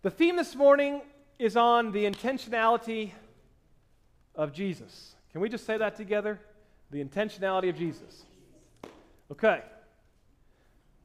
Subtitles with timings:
[0.00, 1.02] The theme this morning
[1.40, 3.10] is on the intentionality
[4.36, 5.16] of Jesus.
[5.32, 6.38] Can we just say that together?
[6.92, 8.22] The intentionality of Jesus.
[9.32, 9.60] Okay.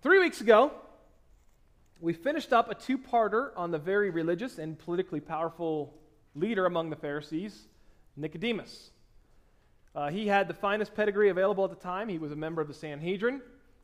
[0.03, 0.73] Three weeks ago,
[2.01, 5.91] we finished up a two parter on the very religious and politically powerful
[6.35, 7.63] leader among the Pharisees,
[8.15, 8.91] Nicodemus.
[9.95, 12.09] Uh, he had the finest pedigree available at the time.
[12.09, 13.41] He was a member of the Sanhedrin,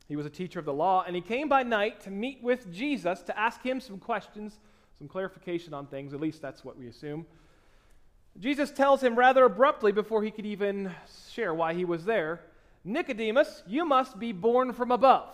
[0.07, 2.71] he was a teacher of the law, and he came by night to meet with
[2.71, 4.59] Jesus to ask him some questions,
[4.99, 6.13] some clarification on things.
[6.13, 7.25] At least that's what we assume.
[8.37, 10.91] Jesus tells him rather abruptly before he could even
[11.31, 12.41] share why he was there
[12.85, 15.27] Nicodemus, you must be born from above.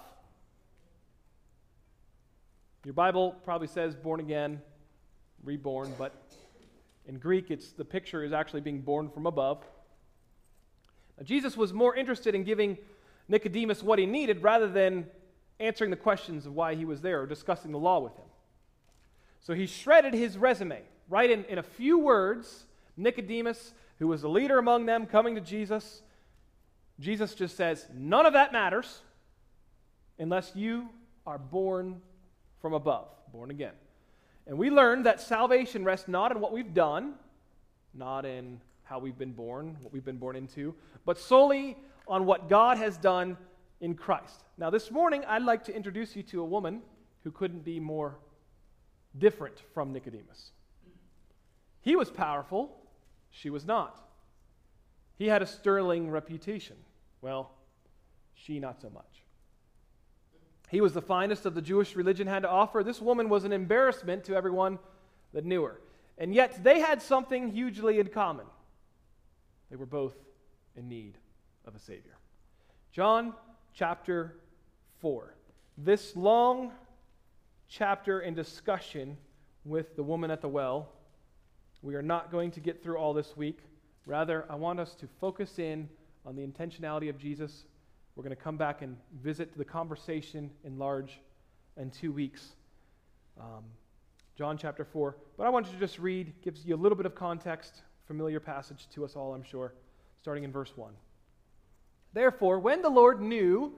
[2.84, 4.62] Your Bible probably says born again,
[5.44, 6.14] reborn, but
[7.08, 9.64] in Greek, it's, the picture is actually being born from above.
[11.18, 12.78] Now, Jesus was more interested in giving
[13.28, 15.06] Nicodemus what he needed rather than
[15.60, 18.26] answering the questions of why he was there or discussing the law with him.
[19.46, 22.66] So he shredded his resume, right in, in a few words.
[22.98, 26.02] Nicodemus, who was the leader among them, coming to Jesus,
[27.00, 29.02] Jesus just says, None of that matters
[30.18, 30.90] unless you
[31.28, 32.02] are born
[32.60, 33.74] from above, born again.
[34.48, 37.14] And we learned that salvation rests not in what we've done,
[37.94, 40.74] not in how we've been born, what we've been born into,
[41.06, 43.38] but solely on what God has done
[43.80, 44.44] in Christ.
[44.58, 46.82] Now, this morning, I'd like to introduce you to a woman
[47.24, 48.18] who couldn't be more
[49.18, 50.52] different from Nicodemus.
[51.82, 52.76] He was powerful,
[53.30, 54.02] she was not.
[55.18, 56.76] He had a sterling reputation.
[57.22, 57.52] Well,
[58.34, 59.24] she not so much.
[60.70, 62.84] He was the finest of the Jewish religion had to offer.
[62.84, 64.80] This woman was an embarrassment to everyone
[65.34, 65.80] that knew her.
[66.18, 68.46] And yet they had something hugely in common.
[69.70, 70.16] They were both
[70.76, 71.18] in need
[71.66, 72.18] of a Savior.
[72.92, 73.34] John
[73.74, 74.38] chapter
[75.00, 75.34] 4.
[75.78, 76.72] This long
[77.68, 79.18] chapter and discussion
[79.64, 80.90] with the woman at the well,
[81.82, 83.60] we are not going to get through all this week.
[84.06, 85.90] Rather, I want us to focus in
[86.26, 87.66] on the intentionality of Jesus
[88.16, 91.20] we're going to come back and visit the conversation in large
[91.76, 92.56] in two weeks.
[93.40, 93.66] Um,
[94.38, 95.18] John chapter 4.
[95.38, 98.40] But I want you to just read, gives you a little bit of context, familiar
[98.40, 99.74] passage to us all, I'm sure,
[100.22, 100.94] starting in verse 1.
[102.14, 103.74] Therefore, when the Lord knew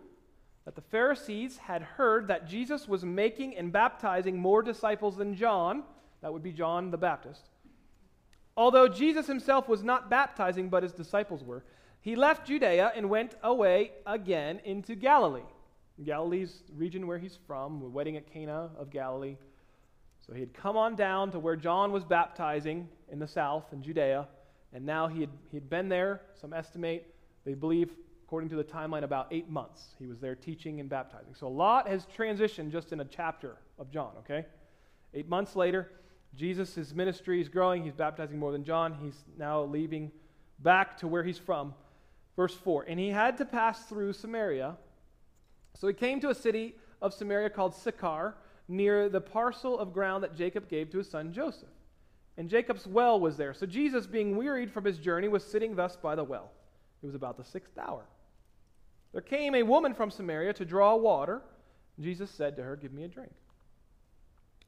[0.68, 5.84] that the Pharisees had heard that Jesus was making and baptizing more disciples than John,
[6.22, 7.44] that would be John the Baptist,
[8.58, 11.64] although Jesus himself was not baptizing, but his disciples were,
[12.02, 15.48] he left Judea and went away again into Galilee.
[16.04, 19.38] Galilee's region where he's from, a wedding at Cana of Galilee.
[20.20, 23.82] So he had come on down to where John was baptizing in the south in
[23.82, 24.28] Judea,
[24.74, 27.90] and now he had, he had been there, some estimate, they believe,
[28.28, 29.96] according to the timeline, about eight months.
[29.98, 31.34] He was there teaching and baptizing.
[31.34, 34.46] So a lot has transitioned just in a chapter of John, okay?
[35.14, 35.90] Eight months later,
[36.36, 37.86] Jesus' his ministry is growing.
[37.86, 38.98] He's baptizing more than John.
[39.02, 40.12] He's now leaving
[40.60, 41.74] back to where he's from.
[42.36, 44.76] Verse 4 And he had to pass through Samaria.
[45.76, 48.36] So he came to a city of Samaria called Sychar,
[48.68, 51.70] near the parcel of ground that Jacob gave to his son Joseph.
[52.36, 53.54] And Jacob's well was there.
[53.54, 56.52] So Jesus, being wearied from his journey, was sitting thus by the well.
[57.02, 58.04] It was about the sixth hour.
[59.18, 61.42] There came a woman from Samaria to draw water.
[62.00, 63.32] Jesus said to her, Give me a drink.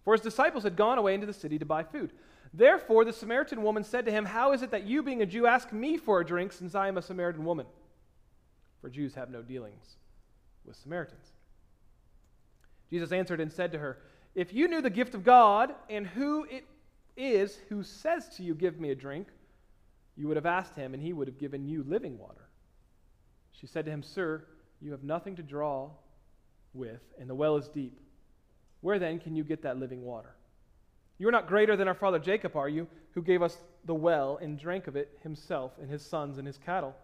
[0.04, 2.14] For his disciples had gone away into the city to buy food.
[2.52, 5.46] Therefore, the Samaritan woman said to him, How is it that you, being a Jew,
[5.46, 7.68] ask me for a drink, since I am a Samaritan woman?
[8.82, 9.98] For Jews have no dealings
[10.66, 11.28] with Samaritans.
[12.90, 14.00] Jesus answered and said to her,
[14.34, 16.66] If you knew the gift of God and who it
[17.16, 19.28] is who says to you, Give me a drink,
[20.18, 22.49] you would have asked him, and he would have given you living water.
[23.60, 24.44] She said to him, Sir,
[24.82, 25.90] you have nothing to draw
[26.74, 28.00] with, and the well is deep.
[28.82, 30.36] Where then can you get that living water?
[31.18, 34.38] You are not greater than our father Jacob, are you, who gave us the well
[34.42, 36.96] and drank of it himself and his sons and his cattle?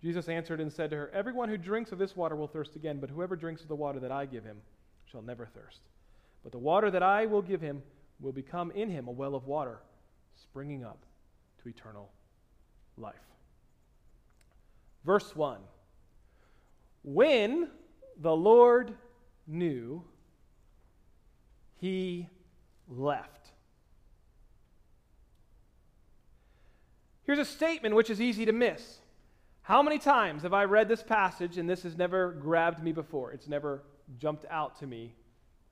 [0.00, 2.98] Jesus answered and said to her, Everyone who drinks of this water will thirst again,
[2.98, 4.56] but whoever drinks of the water that I give him
[5.04, 5.82] shall never thirst.
[6.42, 7.82] But the water that I will give him
[8.18, 9.78] will become in him a well of water,
[10.34, 10.98] springing up
[11.62, 12.10] to eternal
[12.96, 13.14] life.
[15.04, 15.60] Verse 1
[17.02, 17.68] When
[18.20, 18.94] the Lord
[19.46, 20.04] knew,
[21.80, 22.28] he
[22.88, 23.50] left.
[27.24, 28.98] Here's a statement which is easy to miss.
[29.62, 33.32] How many times have I read this passage and this has never grabbed me before?
[33.32, 33.82] It's never
[34.18, 35.14] jumped out to me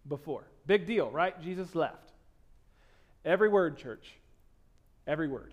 [0.09, 0.45] before.
[0.67, 1.41] Big deal, right?
[1.43, 2.13] Jesus left.
[3.25, 4.15] Every word, church.
[5.07, 5.53] Every word.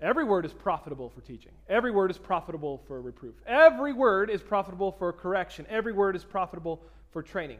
[0.00, 1.52] Every word is profitable for teaching.
[1.68, 3.34] Every word is profitable for reproof.
[3.46, 5.66] Every word is profitable for correction.
[5.70, 6.82] Every word is profitable
[7.12, 7.58] for training.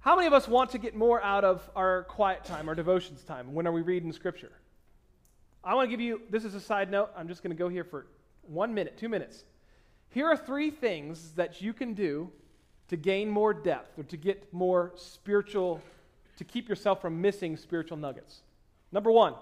[0.00, 3.24] How many of us want to get more out of our quiet time, our devotions
[3.24, 3.52] time?
[3.52, 4.52] When are we reading Scripture?
[5.64, 7.10] I want to give you this is a side note.
[7.16, 8.06] I'm just going to go here for
[8.42, 9.44] one minute, two minutes.
[10.10, 12.30] Here are three things that you can do
[12.88, 15.82] to gain more depth or to get more spiritual,
[16.36, 18.42] to keep yourself from missing spiritual nuggets.
[18.92, 19.34] Number one,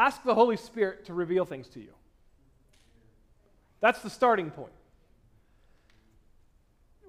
[0.00, 1.92] ask the Holy Spirit to reveal things to you.
[3.80, 4.72] That's the starting point.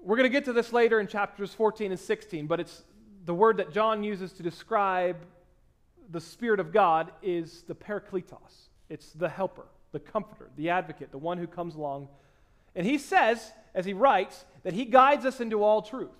[0.02, 2.82] We're going to get to this later in chapters 14 and 16, but it's
[3.24, 5.16] the word that John uses to describe
[6.10, 8.68] the Spirit of God is the Parakletos.
[8.90, 12.08] It's the helper, the comforter, the advocate, the one who comes along.
[12.74, 16.10] And he says, as he writes, that he guides us into all truth.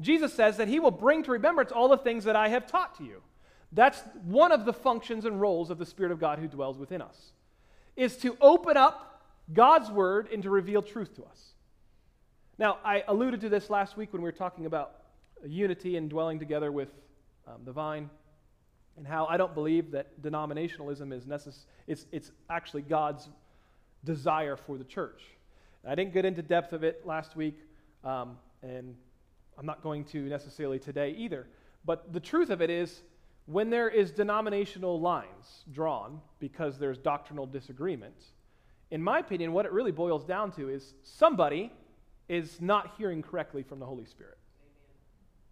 [0.00, 2.96] Jesus says that he will bring to remembrance all the things that I have taught
[2.96, 3.22] to you.
[3.72, 7.00] That's one of the functions and roles of the Spirit of God who dwells within
[7.00, 7.32] us,
[7.96, 9.22] is to open up
[9.52, 11.54] God's word and to reveal truth to us.
[12.58, 14.92] Now, I alluded to this last week when we were talking about
[15.46, 16.88] unity and dwelling together with
[17.46, 18.10] um, the vine,
[18.96, 21.64] and how I don't believe that denominationalism is necessary.
[21.86, 23.28] It's, it's actually God's
[24.04, 25.22] desire for the church.
[25.86, 27.56] I didn't get into depth of it last week,
[28.04, 28.94] um, and
[29.56, 31.46] I'm not going to necessarily today either.
[31.84, 33.00] But the truth of it is,
[33.50, 38.14] when there is denominational lines drawn because there's doctrinal disagreement,
[38.92, 41.72] in my opinion, what it really boils down to is somebody
[42.28, 44.38] is not hearing correctly from the Holy Spirit.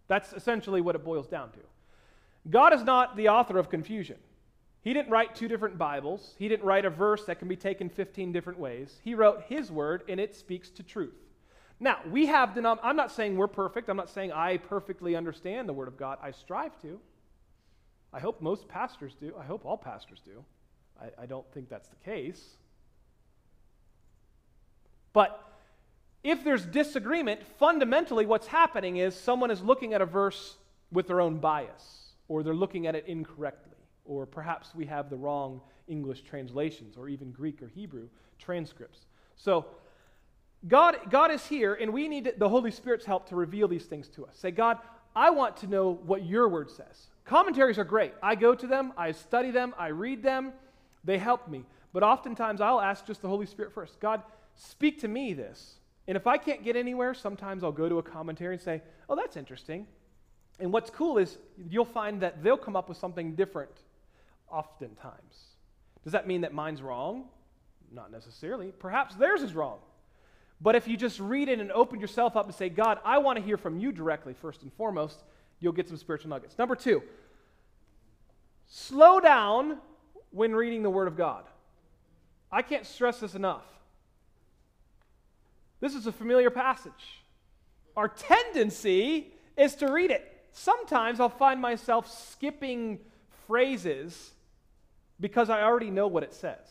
[0.07, 1.59] That's essentially what it boils down to.
[2.49, 4.17] God is not the author of confusion.
[4.81, 6.37] He didn't write two different Bibles.
[6.39, 9.01] He didn't write a verse that can be taken 15 different ways.
[9.03, 11.17] He wrote His word, and it speaks to truth.
[11.81, 13.89] Now, we have, denom- I'm not saying we're perfect.
[13.89, 16.19] I'm not saying I perfectly understand the Word of God.
[16.23, 17.01] I strive to.
[18.13, 19.35] I hope most pastors do.
[19.39, 20.45] I hope all pastors do.
[21.01, 22.57] I, I don't think that's the case.
[25.13, 25.45] But
[26.25, 30.57] if there's disagreement, fundamentally what's happening is someone is looking at a verse
[30.91, 35.17] with their own bias, or they're looking at it incorrectly, or perhaps we have the
[35.17, 38.09] wrong English translations, or even Greek or Hebrew
[38.39, 39.07] transcripts.
[39.37, 39.67] So,
[40.67, 44.09] God, God is here, and we need the Holy Spirit's help to reveal these things
[44.09, 44.37] to us.
[44.37, 44.79] Say, God,
[45.15, 47.07] I want to know what your word says.
[47.29, 48.15] Commentaries are great.
[48.23, 50.53] I go to them, I study them, I read them,
[51.05, 51.65] they help me.
[51.93, 54.23] But oftentimes I'll ask just the Holy Spirit first God,
[54.55, 55.75] speak to me this.
[56.07, 58.81] And if I can't get anywhere, sometimes I'll go to a commentary and say,
[59.11, 59.87] oh, that's interesting.
[60.59, 61.37] And what's cool is
[61.69, 63.73] you'll find that they'll come up with something different
[64.51, 65.49] oftentimes.
[66.05, 67.27] Does that mean that mine's wrong?
[67.93, 68.73] Not necessarily.
[68.79, 69.81] Perhaps theirs is wrong.
[70.63, 73.39] But if you just read it and open yourself up and say, God, I want
[73.39, 75.23] to hear from you directly, first and foremost,
[75.61, 76.57] you'll get some spiritual nuggets.
[76.59, 77.03] Number two,
[78.67, 79.79] slow down
[80.31, 81.45] when reading the Word of God.
[82.51, 83.65] I can't stress this enough.
[85.81, 87.23] This is a familiar passage.
[87.97, 90.35] Our tendency is to read it.
[90.53, 92.99] Sometimes I'll find myself skipping
[93.47, 94.33] phrases
[95.21, 96.67] because I already know what it says.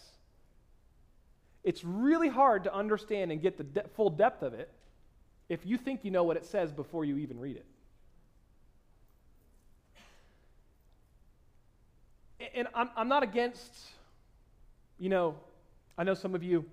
[1.64, 4.72] It's really hard to understand and get the de- full depth of it
[5.50, 7.66] if you think you know what it says before you even read it.
[12.58, 13.72] And I'm, I'm not against,
[14.98, 15.36] you know,
[15.96, 16.66] I know some of you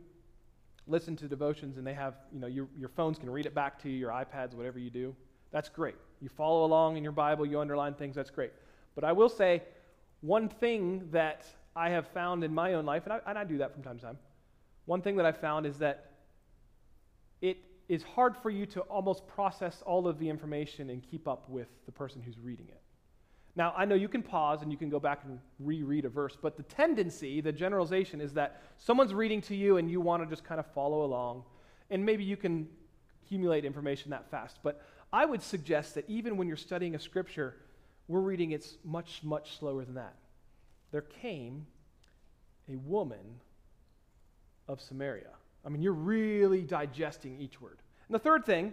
[0.86, 3.82] listen to devotions and they have, you know, your, your phones can read it back
[3.82, 5.14] to you, your iPads, whatever you do.
[5.50, 5.96] That's great.
[6.22, 8.52] You follow along in your Bible, you underline things, that's great.
[8.94, 9.62] But I will say
[10.22, 11.44] one thing that
[11.76, 13.98] I have found in my own life, and I, and I do that from time
[13.98, 14.18] to time,
[14.86, 16.12] one thing that I found is that
[17.42, 17.58] it
[17.88, 21.68] is hard for you to almost process all of the information and keep up with
[21.84, 22.80] the person who's reading it.
[23.56, 26.36] Now, I know you can pause and you can go back and reread a verse,
[26.40, 30.28] but the tendency, the generalization, is that someone's reading to you and you want to
[30.28, 31.44] just kind of follow along,
[31.90, 32.68] and maybe you can
[33.22, 34.58] accumulate information that fast.
[34.62, 34.82] But
[35.12, 37.54] I would suggest that even when you're studying a scripture,
[38.08, 40.14] we're reading it much, much slower than that.
[40.90, 41.66] There came
[42.68, 43.40] a woman
[44.66, 45.30] of Samaria.
[45.64, 47.78] I mean, you're really digesting each word.
[48.08, 48.72] And the third thing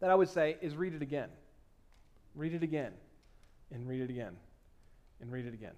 [0.00, 1.30] that I would say is read it again.
[2.36, 2.92] Read it again
[3.72, 4.36] and read it again
[5.20, 5.74] and read it again.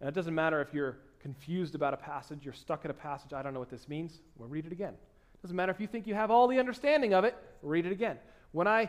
[0.00, 3.32] And it doesn't matter if you're confused about a passage, you're stuck at a passage,
[3.32, 4.94] I don't know what this means, well, read it again.
[5.34, 7.92] It doesn't matter if you think you have all the understanding of it, read it
[7.92, 8.16] again.
[8.52, 8.88] When I,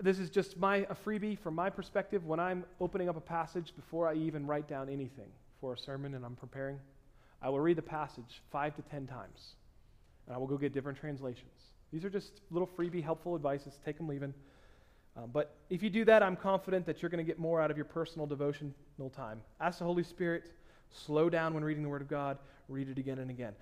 [0.00, 3.72] this is just my, a freebie from my perspective, when I'm opening up a passage
[3.74, 5.28] before I even write down anything
[5.60, 6.78] for a sermon and I'm preparing,
[7.42, 9.54] I will read the passage five to ten times.
[10.26, 11.52] And I will go get different translations.
[11.92, 13.78] These are just little freebie, helpful advices.
[13.84, 14.34] Take them, leave them.
[15.16, 17.70] Um, but if you do that, I'm confident that you're going to get more out
[17.70, 19.40] of your personal devotional time.
[19.60, 20.50] Ask the Holy Spirit,
[20.90, 23.52] slow down when reading the Word of God, read it again and again.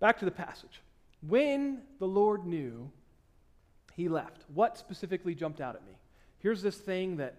[0.00, 0.80] Back to the passage.
[1.26, 2.90] When the Lord knew
[3.96, 4.44] he left.
[4.52, 5.94] What specifically jumped out at me?
[6.38, 7.34] Here's this thing that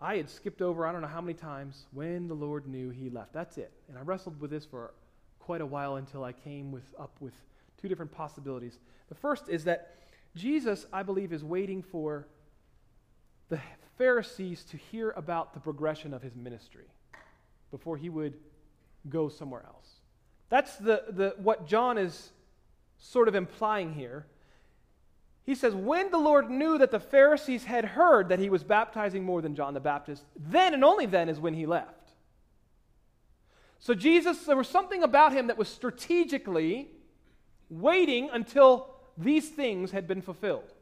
[0.00, 1.86] I had skipped over, I don't know how many times.
[1.92, 3.32] When the Lord knew, he left.
[3.32, 3.72] That's it.
[3.88, 4.92] And I wrestled with this for
[5.38, 7.34] quite a while until I came with, up with
[7.80, 8.78] two different possibilities.
[9.08, 9.94] The first is that
[10.36, 12.26] Jesus, I believe, is waiting for
[13.48, 13.60] the
[13.98, 16.86] Pharisees to hear about the progression of his ministry
[17.70, 18.34] before he would
[19.08, 19.88] go somewhere else.
[20.48, 22.30] That's the, the, what John is
[22.98, 24.26] sort of implying here.
[25.44, 29.24] He says, When the Lord knew that the Pharisees had heard that he was baptizing
[29.24, 32.12] more than John the Baptist, then and only then is when he left.
[33.78, 36.90] So, Jesus, there was something about him that was strategically
[37.70, 38.90] waiting until
[39.20, 40.72] these things had been fulfilled.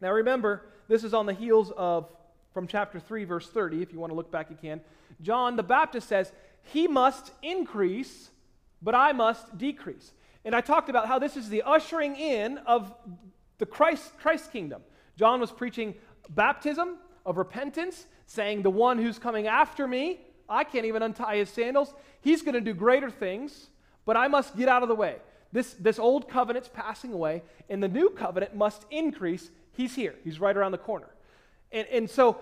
[0.00, 2.08] Now, remember, this is on the heels of
[2.52, 3.82] from chapter 3, verse 30.
[3.82, 4.80] If you want to look back, you can.
[5.20, 8.30] John the Baptist says, He must increase,
[8.82, 10.12] but I must decrease.
[10.44, 12.92] And I talked about how this is the ushering in of
[13.58, 14.82] the Christ, Christ kingdom.
[15.16, 15.94] John was preaching
[16.28, 21.48] baptism of repentance, saying, The one who's coming after me, I can't even untie his
[21.48, 21.94] sandals.
[22.20, 23.68] He's going to do greater things,
[24.04, 25.16] but I must get out of the way.
[25.52, 29.50] This, this old covenant's passing away, and the new covenant must increase.
[29.72, 31.08] He's here, he's right around the corner.
[31.70, 32.38] And, and so,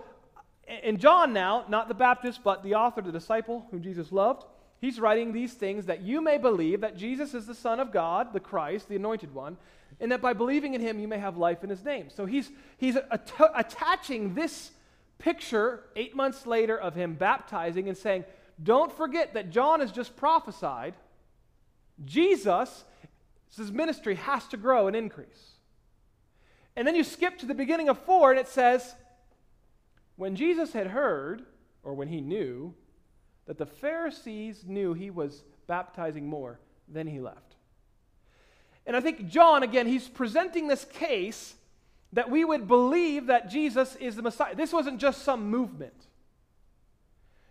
[0.66, 4.44] and John now, not the Baptist, but the author, the disciple whom Jesus loved,
[4.80, 8.32] he's writing these things that you may believe that Jesus is the Son of God,
[8.32, 9.56] the Christ, the anointed one,
[9.98, 12.08] and that by believing in him you may have life in his name.
[12.08, 14.70] So he's, he's at- attaching this
[15.18, 18.24] picture eight months later of him baptizing and saying,
[18.62, 20.94] Don't forget that John has just prophesied.
[22.04, 22.84] Jesus,
[23.56, 25.50] his ministry has to grow and increase.
[26.76, 28.94] And then you skip to the beginning of 4, and it says,
[30.16, 31.42] When Jesus had heard,
[31.82, 32.74] or when he knew,
[33.46, 37.56] that the Pharisees knew he was baptizing more, then he left.
[38.86, 41.54] And I think John, again, he's presenting this case
[42.12, 44.54] that we would believe that Jesus is the Messiah.
[44.54, 46.06] This wasn't just some movement.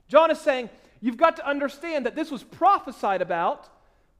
[0.07, 0.69] John is saying,
[1.01, 3.69] you've got to understand that this was prophesied about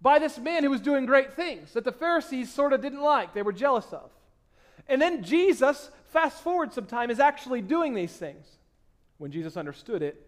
[0.02, 3.34] by this man who was doing great things that the Pharisees sort of didn't like,
[3.34, 4.10] they were jealous of.
[4.88, 8.46] And then Jesus, fast forward some time, is actually doing these things.
[9.18, 10.26] When Jesus understood it,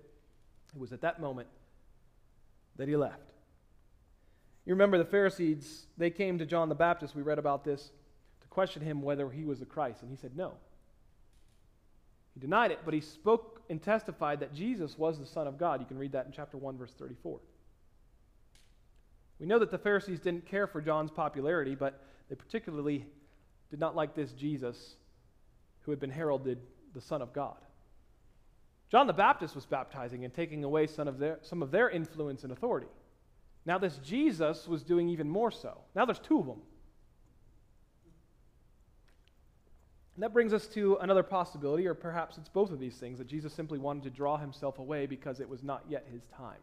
[0.73, 1.47] it was at that moment
[2.75, 3.31] that he left.
[4.65, 7.91] You remember the Pharisees, they came to John the Baptist, we read about this
[8.41, 10.53] to question him whether he was the Christ, and he said no.
[12.33, 15.79] He denied it, but he spoke and testified that Jesus was the Son of God.
[15.79, 17.39] You can read that in chapter 1, verse 34.
[19.41, 23.07] We know that the Pharisees didn't care for John's popularity, but they particularly
[23.71, 24.95] did not like this Jesus
[25.81, 26.59] who had been heralded
[26.93, 27.57] the Son of God.
[28.91, 32.43] John the Baptist was baptizing and taking away some of their, some of their influence
[32.43, 32.85] and authority.
[33.65, 35.79] Now, this Jesus was doing even more so.
[35.95, 36.61] Now there's two of them.
[40.13, 43.27] And that brings us to another possibility, or perhaps it's both of these things, that
[43.27, 46.59] Jesus simply wanted to draw himself away because it was not yet his time.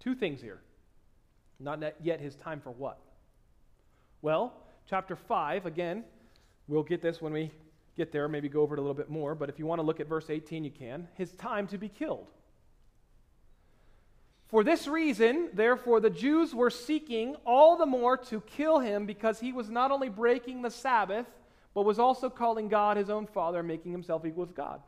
[0.00, 0.60] Two things here.
[1.60, 2.98] Not yet his time for what?
[4.22, 4.52] Well,
[4.88, 6.04] chapter 5, again,
[6.66, 7.50] we'll get this when we
[7.96, 9.82] get there, maybe go over it a little bit more, but if you want to
[9.82, 11.08] look at verse 18, you can.
[11.14, 12.28] His time to be killed.
[14.46, 19.40] For this reason, therefore, the Jews were seeking all the more to kill him because
[19.40, 21.26] he was not only breaking the Sabbath,
[21.74, 24.80] but was also calling God his own father, making himself equal with God.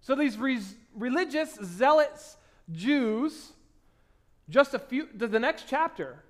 [0.00, 0.60] So these re-
[0.94, 2.36] religious, zealots,
[2.70, 3.52] Jews,
[4.48, 6.22] just a few, the next chapter,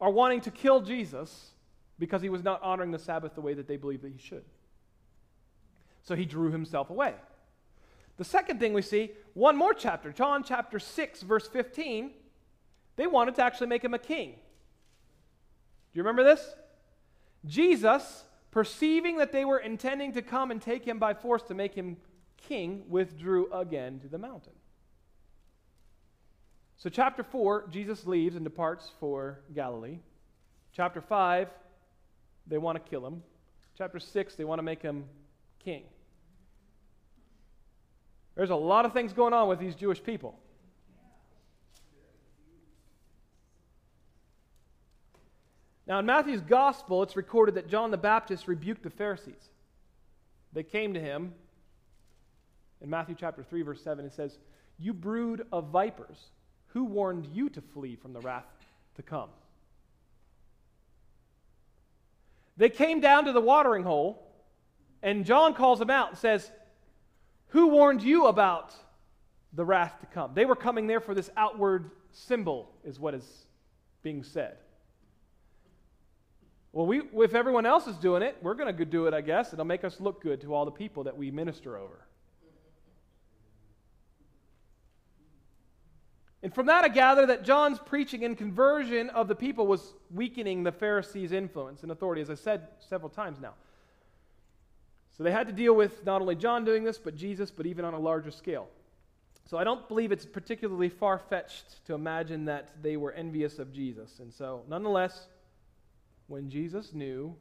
[0.00, 1.50] are wanting to kill Jesus
[1.98, 4.44] because he was not honoring the Sabbath the way that they believed that he should.
[6.02, 7.14] So he drew himself away.
[8.18, 12.10] The second thing we see, one more chapter, John chapter 6, verse 15,
[12.96, 14.30] they wanted to actually make him a king.
[14.32, 14.38] Do
[15.98, 16.54] you remember this?
[17.44, 21.74] Jesus perceiving that they were intending to come and take him by force to make
[21.74, 21.96] him
[22.36, 24.52] king, withdrew again to the mountain.
[26.78, 29.98] So, chapter 4, Jesus leaves and departs for Galilee.
[30.72, 31.48] Chapter 5,
[32.46, 33.22] they want to kill him.
[33.78, 35.04] Chapter 6, they want to make him
[35.64, 35.84] king.
[38.34, 40.38] There's a lot of things going on with these Jewish people.
[45.86, 49.50] Now, in Matthew's gospel, it's recorded that John the Baptist rebuked the Pharisees.
[50.52, 51.32] They came to him
[52.82, 54.04] in Matthew chapter 3, verse 7.
[54.04, 54.36] It says,
[54.78, 56.18] You brood of vipers,
[56.76, 58.44] who warned you to flee from the wrath
[58.96, 59.30] to come?
[62.58, 64.22] They came down to the watering hole,
[65.02, 66.50] and John calls them out and says,
[67.48, 68.74] Who warned you about
[69.54, 70.32] the wrath to come?
[70.34, 73.46] They were coming there for this outward symbol, is what is
[74.02, 74.58] being said.
[76.72, 79.54] Well, we, if everyone else is doing it, we're going to do it, I guess.
[79.54, 82.06] It'll make us look good to all the people that we minister over.
[86.46, 90.62] And from that, I gather that John's preaching and conversion of the people was weakening
[90.62, 93.54] the Pharisees' influence and authority, as I said several times now.
[95.18, 97.84] So they had to deal with not only John doing this, but Jesus, but even
[97.84, 98.68] on a larger scale.
[99.44, 103.72] So I don't believe it's particularly far fetched to imagine that they were envious of
[103.72, 104.20] Jesus.
[104.20, 105.26] And so, nonetheless,
[106.28, 107.34] when Jesus knew,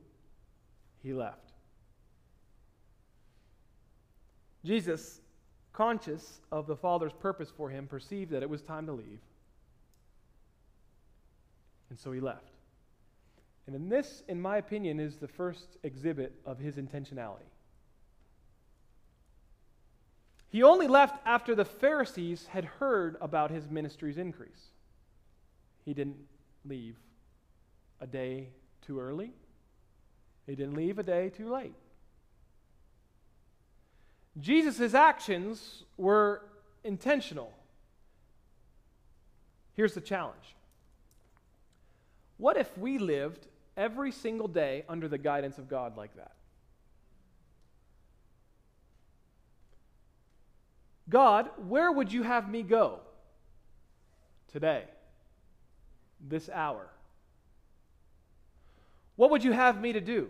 [1.04, 1.54] he left.
[4.64, 5.22] Jesus
[5.76, 9.20] conscious of the Father's purpose for him, perceived that it was time to leave.
[11.90, 12.52] And so he left.
[13.68, 17.50] And in this, in my opinion, is the first exhibit of his intentionality.
[20.50, 24.70] He only left after the Pharisees had heard about his ministry's increase.
[25.84, 26.18] He didn't
[26.64, 26.96] leave
[28.00, 28.50] a day
[28.86, 29.34] too early,
[30.46, 31.74] he didn't leave a day too late.
[34.40, 36.42] Jesus' actions were
[36.84, 37.54] intentional.
[39.74, 40.56] Here's the challenge
[42.38, 46.34] What if we lived every single day under the guidance of God like that?
[51.08, 53.00] God, where would you have me go
[54.52, 54.86] today,
[56.20, 56.90] this hour?
[59.16, 60.30] What would you have me to do?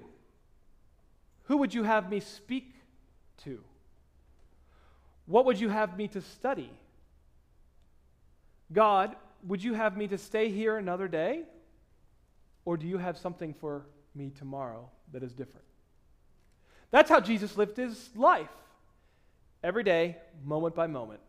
[1.43, 2.75] Who would you have me speak
[3.43, 3.63] to?
[5.25, 6.71] What would you have me to study?
[8.71, 11.43] God, would you have me to stay here another day?
[12.65, 15.65] Or do you have something for me tomorrow that is different?
[16.91, 18.49] That's how Jesus lived his life.
[19.63, 21.21] Every day, moment by moment,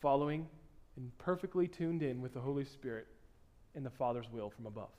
[0.00, 0.46] following
[0.96, 3.06] and perfectly tuned in with the Holy Spirit
[3.74, 4.90] in the Father's will from above.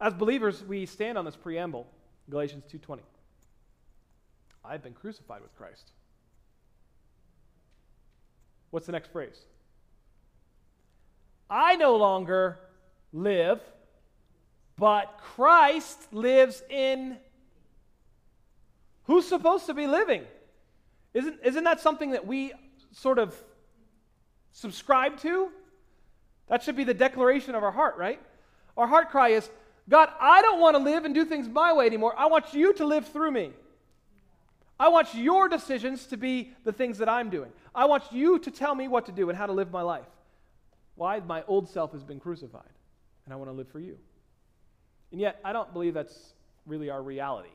[0.00, 1.86] As believers, we stand on this preamble,
[2.28, 3.02] Galatians 2:20.
[4.64, 5.92] I've been crucified with Christ.
[8.72, 9.38] What's the next phrase?
[11.50, 12.58] I no longer
[13.12, 13.60] live,
[14.78, 17.18] but Christ lives in.
[19.04, 20.22] Who's supposed to be living?
[21.12, 22.54] Isn't, isn't that something that we
[22.92, 23.36] sort of
[24.52, 25.50] subscribe to?
[26.48, 28.20] That should be the declaration of our heart, right?
[28.78, 29.50] Our heart cry is
[29.86, 32.14] God, I don't want to live and do things my way anymore.
[32.16, 33.52] I want you to live through me.
[34.82, 37.52] I want your decisions to be the things that I'm doing.
[37.72, 40.08] I want you to tell me what to do and how to live my life.
[40.96, 41.20] Why?
[41.20, 42.72] My old self has been crucified,
[43.24, 43.96] and I want to live for you.
[45.12, 46.34] And yet, I don't believe that's
[46.66, 47.54] really our reality.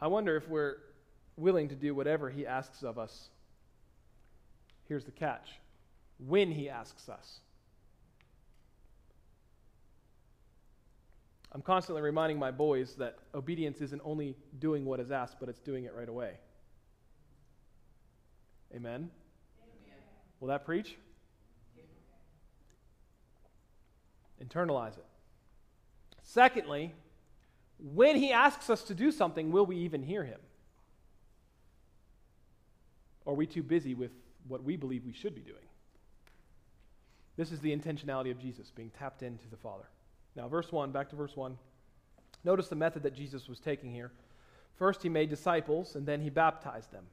[0.00, 0.76] I wonder if we're
[1.36, 3.28] willing to do whatever He asks of us.
[4.88, 5.50] Here's the catch
[6.26, 7.40] when He asks us.
[11.54, 15.60] I'm constantly reminding my boys that obedience isn't only doing what is asked, but it's
[15.60, 16.32] doing it right away.
[18.74, 18.94] Amen?
[18.94, 19.10] Amen.
[20.40, 20.96] Will that preach?
[24.42, 25.04] Internalize it.
[26.22, 26.94] Secondly,
[27.78, 30.40] when he asks us to do something, will we even hear him?
[33.24, 34.10] Or are we too busy with
[34.48, 35.56] what we believe we should be doing?
[37.36, 39.84] This is the intentionality of Jesus, being tapped into the Father.
[40.34, 41.56] Now, verse 1, back to verse 1.
[42.44, 44.10] Notice the method that Jesus was taking here.
[44.76, 47.04] First, he made disciples, and then he baptized them.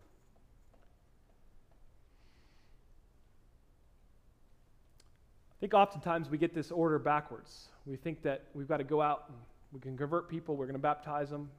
[5.51, 7.67] I think oftentimes we get this order backwards.
[7.85, 9.37] We think that we've got to go out and
[9.73, 11.49] we can convert people, we're going to baptize them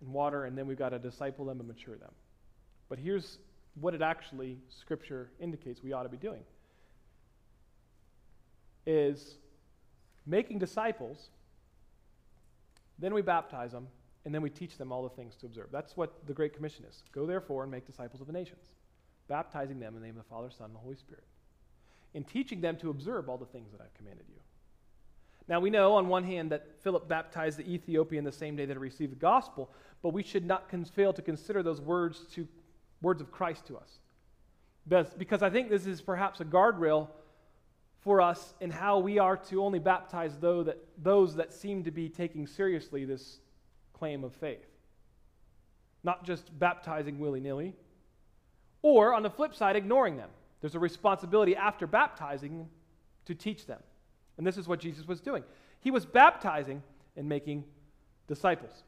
[0.00, 2.10] in water, and then we've got to disciple them and mature them.
[2.88, 3.38] But here's
[3.78, 6.40] what it actually, Scripture indicates we ought to be doing
[8.86, 9.36] is
[10.26, 11.30] making disciples,
[12.98, 13.88] then we baptize them,
[14.24, 15.68] and then we teach them all the things to observe.
[15.72, 17.02] That's what the Great Commission is.
[17.12, 18.66] Go therefore and make disciples of the nations,
[19.28, 21.24] baptizing them in the name of the Father, Son, and the Holy Spirit,
[22.14, 24.40] and teaching them to observe all the things that I've commanded you.
[25.48, 28.74] Now, we know on one hand that Philip baptized the Ethiopian the same day that
[28.74, 29.70] he received the gospel,
[30.02, 32.46] but we should not cons- fail to consider those words to
[33.02, 35.08] words of Christ to us.
[35.16, 37.08] Because I think this is perhaps a guardrail
[38.00, 41.90] for us in how we are to only baptize those that, those that seem to
[41.90, 43.40] be taking seriously this
[43.92, 44.66] claim of faith.
[46.02, 47.74] Not just baptizing willy nilly,
[48.82, 50.30] or on the flip side, ignoring them.
[50.60, 52.68] There's a responsibility after baptizing
[53.26, 53.80] to teach them.
[54.38, 55.44] And this is what Jesus was doing.
[55.80, 56.82] He was baptizing
[57.16, 57.64] and making
[58.26, 58.82] disciples.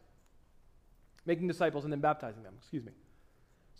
[1.26, 2.92] Making disciples and then baptizing them, excuse me.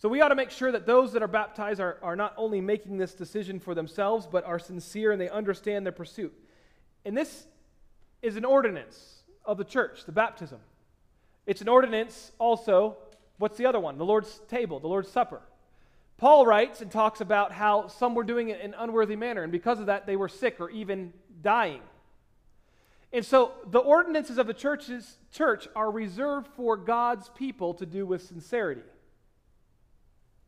[0.03, 2.61] So we ought to make sure that those that are baptized are, are not only
[2.61, 6.35] making this decision for themselves, but are sincere and they understand their pursuit.
[7.05, 7.47] And this
[8.21, 10.59] is an ordinance of the church, the baptism.
[11.47, 12.97] It's an ordinance also.
[13.39, 13.97] What's the other one?
[13.97, 15.41] The Lord's table, the Lord's supper.
[16.17, 19.53] Paul writes and talks about how some were doing it in an unworthy manner, and
[19.53, 21.13] because of that, they were sick or even
[21.43, 21.81] dying.
[23.13, 28.05] And so the ordinances of the church's, church are reserved for God's people to do
[28.05, 28.83] with sincerity.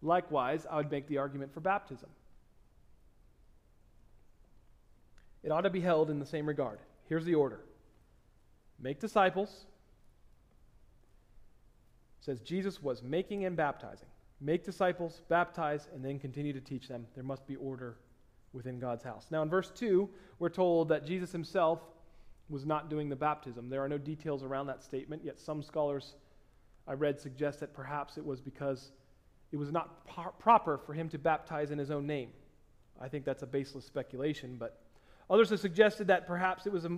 [0.05, 2.11] Likewise, I would make the argument for baptism.
[5.43, 6.79] It ought to be held in the same regard.
[7.09, 7.61] Here's the order
[8.81, 9.65] make disciples.
[12.21, 14.09] It says Jesus was making and baptizing.
[14.41, 17.07] Make disciples, baptize, and then continue to teach them.
[17.15, 17.97] There must be order
[18.53, 19.27] within God's house.
[19.31, 21.81] Now, in verse 2, we're told that Jesus himself
[22.49, 23.71] was not doing the baptism.
[23.71, 26.15] There are no details around that statement, yet some scholars
[26.87, 28.93] I read suggest that perhaps it was because
[29.55, 32.31] it was not par- proper for him to baptize in his own name.
[33.01, 34.81] I think that's a baseless speculation, but
[35.31, 36.89] others have suggested that perhaps it was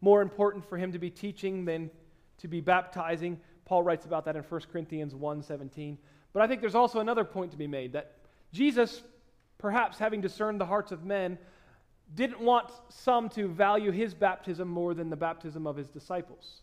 [0.00, 1.90] more important for him to be teaching than
[2.38, 3.38] to be baptizing.
[3.66, 5.98] Paul writes about that in 1 Corinthians 1:17.
[6.32, 8.16] But I think there's also another point to be made that
[8.50, 9.02] Jesus,
[9.58, 11.36] perhaps having discerned the hearts of men,
[12.14, 16.62] didn't want some to value his baptism more than the baptism of his disciples.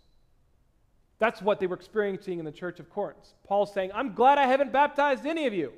[1.24, 3.34] That's what they were experiencing in the church of Corinth.
[3.48, 5.72] Paul's saying, I'm glad I haven't baptized any of you.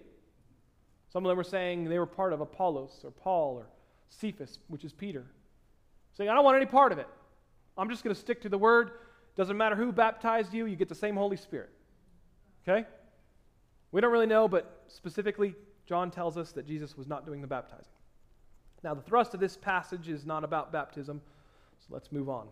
[1.14, 3.68] Some of them were saying they were part of Apollos or Paul or
[4.10, 5.24] Cephas, which is Peter,
[6.18, 7.08] saying, I don't want any part of it.
[7.78, 8.94] I'm just going to stick to the word.
[9.36, 11.70] Doesn't matter who baptized you, you get the same Holy Spirit.
[12.68, 12.88] Okay?
[13.92, 15.54] We don't really know, but specifically,
[15.86, 17.94] John tells us that Jesus was not doing the baptizing.
[18.84, 21.22] Now, the thrust of this passage is not about baptism,
[21.82, 22.48] so let's move on.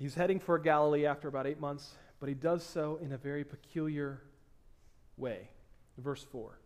[0.00, 3.44] He's heading for Galilee after about eight months, but he does so in a very
[3.44, 4.22] peculiar
[5.18, 5.50] way.
[5.98, 6.58] Verse 4.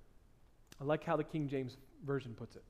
[0.81, 2.63] I like how the King James Version puts it.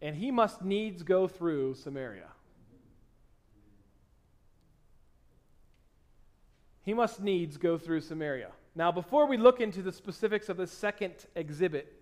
[0.00, 2.28] And he must needs go through Samaria.
[6.82, 8.52] He must needs go through Samaria.
[8.74, 11.92] Now, before we look into the specifics of the second exhibit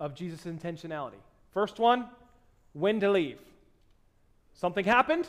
[0.00, 1.20] of Jesus' intentionality.
[1.52, 2.06] First one,
[2.72, 3.38] when to leave.
[4.54, 5.28] Something happened.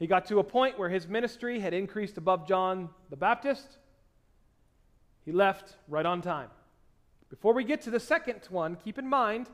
[0.00, 3.76] He got to a point where his ministry had increased above John the Baptist.
[5.26, 6.48] He left right on time.
[7.28, 9.50] Before we get to the second one, keep in mind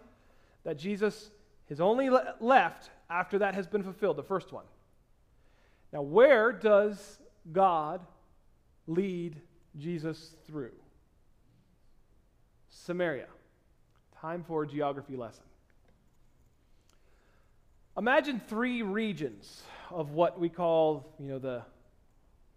[0.63, 1.31] that Jesus
[1.69, 4.65] has only le- left after that has been fulfilled, the first one.
[5.93, 7.19] Now, where does
[7.53, 8.07] God
[8.87, 9.41] lead
[9.77, 10.75] Jesus through?
[12.69, 13.27] Samaria.
[14.21, 15.46] Time for a geography lesson.
[17.99, 21.63] Imagine three regions of what we call, you know, the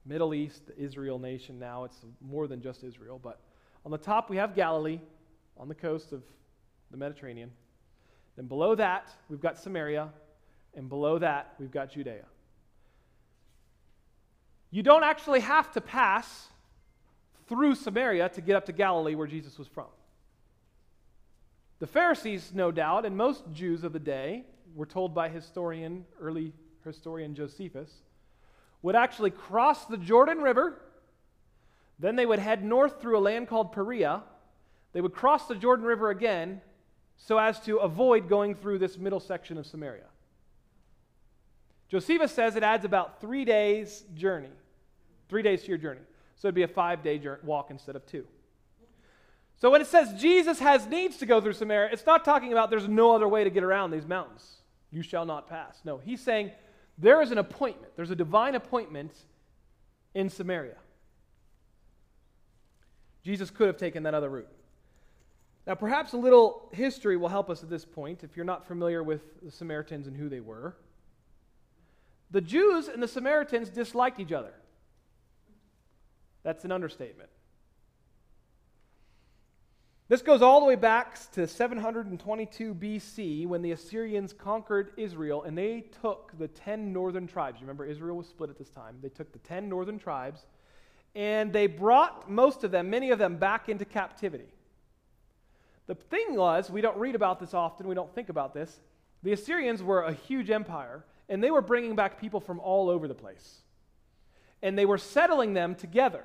[0.06, 1.86] Middle East, the Israel nation now.
[1.86, 3.40] It's more than just Israel, but
[3.86, 5.00] on the top we have Galilee
[5.58, 6.24] on the coast of
[6.92, 7.52] the Mediterranean.
[8.36, 10.10] Then below that, we've got Samaria,
[10.76, 12.26] and below that, we've got Judea.
[14.72, 16.50] You don't actually have to pass
[17.48, 19.88] through Samaria to get up to Galilee where Jesus was from.
[21.80, 24.44] The Pharisees, no doubt, and most Jews of the day,
[24.76, 26.54] were told by historian, early
[26.84, 27.92] historian Josephus,
[28.82, 30.82] would actually cross the Jordan River.
[32.00, 34.24] Then they would head north through a land called Perea.
[34.94, 36.62] They would cross the Jordan River again
[37.18, 40.06] so as to avoid going through this middle section of Samaria.
[41.90, 44.52] Josephus says it adds about three days' journey,
[45.28, 46.02] three days to your journey.
[46.36, 48.26] So it'd be a five day walk instead of two.
[49.58, 52.70] So when it says Jesus has needs to go through Samaria, it's not talking about
[52.70, 54.59] there's no other way to get around these mountains.
[54.92, 55.80] You shall not pass.
[55.84, 56.52] No, he's saying
[56.98, 57.96] there is an appointment.
[57.96, 59.14] There's a divine appointment
[60.14, 60.78] in Samaria.
[63.24, 64.50] Jesus could have taken that other route.
[65.68, 69.04] Now, perhaps a little history will help us at this point if you're not familiar
[69.04, 70.76] with the Samaritans and who they were.
[72.32, 74.54] The Jews and the Samaritans disliked each other.
[76.44, 77.30] That's an understatement.
[80.10, 85.56] This goes all the way back to 722 BC when the Assyrians conquered Israel and
[85.56, 87.62] they took the 10 northern tribes.
[87.62, 88.98] Remember, Israel was split at this time.
[89.04, 90.48] They took the 10 northern tribes
[91.14, 94.52] and they brought most of them, many of them, back into captivity.
[95.86, 98.80] The thing was, we don't read about this often, we don't think about this.
[99.22, 103.08] The Assyrians were a huge empire and they were bringing back people from all over
[103.08, 103.60] the place.
[104.64, 106.24] And they were settling them together.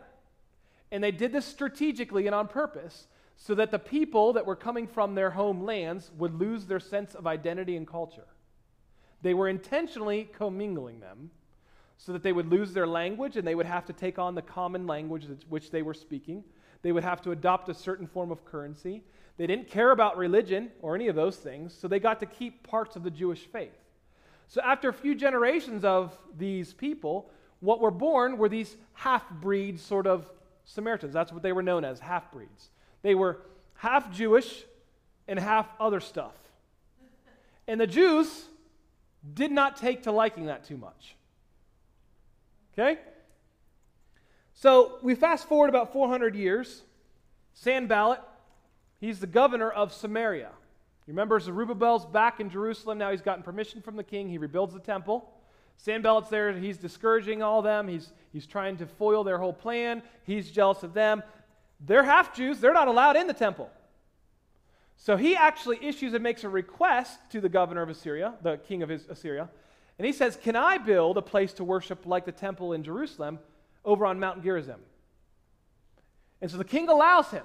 [0.90, 4.86] And they did this strategically and on purpose so that the people that were coming
[4.86, 8.26] from their homelands would lose their sense of identity and culture.
[9.22, 11.30] They were intentionally commingling them
[11.96, 14.42] so that they would lose their language and they would have to take on the
[14.42, 16.44] common language which they were speaking.
[16.82, 19.02] They would have to adopt a certain form of currency.
[19.36, 22.66] They didn't care about religion or any of those things, so they got to keep
[22.66, 23.72] parts of the Jewish faith.
[24.46, 29.80] So, after a few generations of these people, what were born were these half breed
[29.80, 30.30] sort of
[30.64, 31.14] Samaritans.
[31.14, 32.70] That's what they were known as half breeds.
[33.04, 33.38] They were
[33.74, 34.64] half Jewish
[35.28, 36.32] and half other stuff.
[37.68, 38.46] And the Jews
[39.34, 41.14] did not take to liking that too much.
[42.72, 42.98] Okay?
[44.54, 46.82] So we fast forward about 400 years.
[47.52, 48.22] Sanballat,
[49.00, 50.50] he's the governor of Samaria.
[51.06, 52.96] You remember Zerubbabel's back in Jerusalem.
[52.96, 54.30] Now he's gotten permission from the king.
[54.30, 55.30] He rebuilds the temple.
[55.76, 56.52] Sanballat's there.
[56.54, 57.86] He's discouraging all them.
[57.86, 60.02] He's, he's trying to foil their whole plan.
[60.24, 61.22] He's jealous of them.
[61.86, 62.60] They're half Jews.
[62.60, 63.70] They're not allowed in the temple.
[64.96, 68.82] So he actually issues and makes a request to the governor of Assyria, the king
[68.82, 69.50] of Assyria.
[69.98, 73.38] And he says, Can I build a place to worship like the temple in Jerusalem
[73.84, 74.80] over on Mount Gerizim?
[76.40, 77.44] And so the king allows him.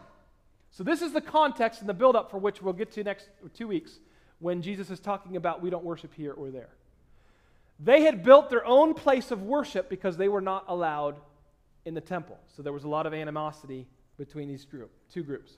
[0.71, 3.67] So this is the context and the buildup for which we'll get to next two
[3.67, 3.99] weeks
[4.39, 6.69] when Jesus is talking about we don't worship here or there.
[7.79, 11.15] They had built their own place of worship because they were not allowed
[11.85, 12.37] in the temple.
[12.55, 13.87] So there was a lot of animosity
[14.19, 15.53] between these group, two groups.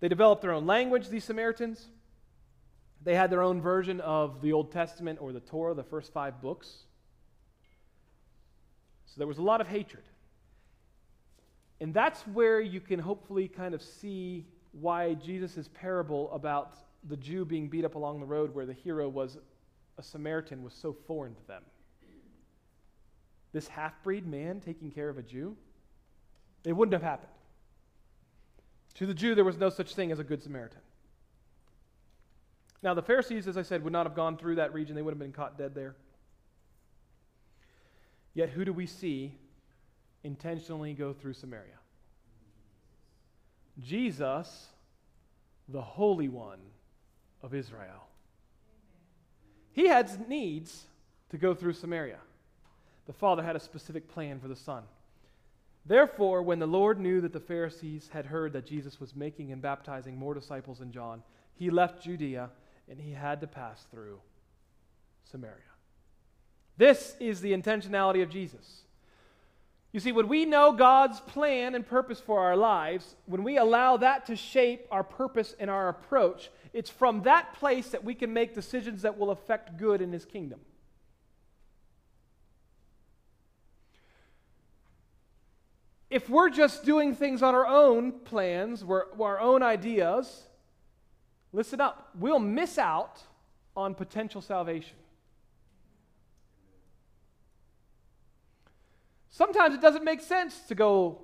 [0.00, 1.86] They developed their own language, these Samaritans.
[3.04, 6.40] They had their own version of the Old Testament or the Torah, the first five
[6.40, 6.86] books.
[9.04, 10.02] So there was a lot of hatred.
[11.80, 16.74] And that's where you can hopefully kind of see why Jesus' parable about
[17.08, 19.38] the Jew being beat up along the road where the hero was
[19.98, 21.62] a Samaritan was so foreign to them.
[23.52, 25.56] This half breed man taking care of a Jew,
[26.66, 27.30] it wouldn't have happened.
[28.94, 30.80] To the Jew, there was no such thing as a good Samaritan.
[32.82, 35.12] Now, the Pharisees, as I said, would not have gone through that region, they would
[35.12, 35.94] have been caught dead there.
[38.34, 39.32] Yet, who do we see
[40.24, 41.78] intentionally go through Samaria?
[43.80, 44.66] Jesus,
[45.68, 46.58] the Holy One
[47.42, 48.08] of Israel.
[49.72, 50.84] He had needs
[51.30, 52.18] to go through Samaria.
[53.06, 54.82] The Father had a specific plan for the Son.
[55.86, 59.62] Therefore, when the Lord knew that the Pharisees had heard that Jesus was making and
[59.62, 61.22] baptizing more disciples than John,
[61.54, 62.50] he left Judea
[62.88, 64.18] and he had to pass through
[65.30, 65.54] Samaria.
[66.76, 68.82] This is the intentionality of Jesus.
[69.92, 73.96] You see, when we know God's plan and purpose for our lives, when we allow
[73.96, 78.32] that to shape our purpose and our approach, it's from that place that we can
[78.32, 80.60] make decisions that will affect good in His kingdom.
[86.10, 90.44] If we're just doing things on our own plans, our own ideas,
[91.52, 93.20] listen up, we'll miss out
[93.76, 94.96] on potential salvation.
[99.30, 101.20] Sometimes it doesn't make sense to go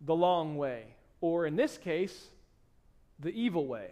[0.00, 0.84] the long way,
[1.20, 2.28] or in this case,
[3.18, 3.90] the evil way.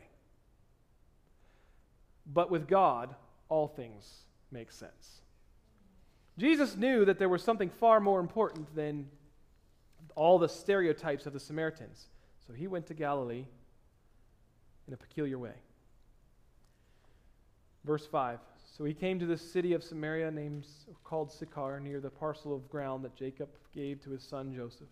[2.26, 3.14] But with God,
[3.48, 5.20] all things make sense.
[6.38, 9.08] Jesus knew that there was something far more important than
[10.14, 12.06] all the stereotypes of the Samaritans.
[12.46, 13.46] So he went to Galilee
[14.86, 15.54] in a peculiar way.
[17.84, 18.38] Verse 5
[18.76, 20.66] So he came to the city of Samaria named,
[21.04, 24.88] called Sychar, near the parcel of ground that Jacob gave to his son Joseph.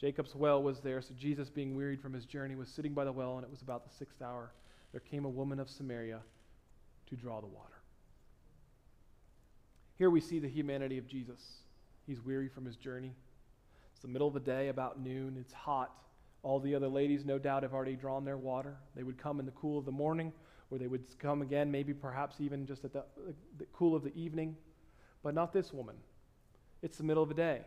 [0.00, 3.12] Jacob's well was there, so Jesus, being wearied from his journey, was sitting by the
[3.12, 4.52] well, and it was about the sixth hour.
[4.90, 6.18] There came a woman of Samaria
[7.08, 7.68] to draw the water.
[9.96, 11.58] Here we see the humanity of Jesus.
[12.04, 13.12] He's weary from his journey.
[14.02, 15.36] It's the middle of the day, about noon.
[15.38, 15.92] It's hot.
[16.42, 18.74] All the other ladies, no doubt, have already drawn their water.
[18.96, 20.32] They would come in the cool of the morning,
[20.72, 23.04] or they would come again, maybe perhaps even just at the,
[23.58, 24.56] the cool of the evening.
[25.22, 25.94] But not this woman.
[26.82, 27.60] It's the middle of the day.